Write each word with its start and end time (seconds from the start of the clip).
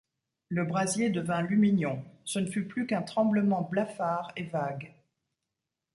Le 0.49 0.65
brasier 0.65 1.11
devint 1.11 1.43
lumignon, 1.43 2.03
ce 2.25 2.39
ne 2.39 2.47
fut 2.47 2.65
plus 2.67 2.87
qu’un 2.87 3.03
tremblement 3.03 3.61
blafard 3.61 4.31
et 4.35 4.45
vague. 4.45 4.95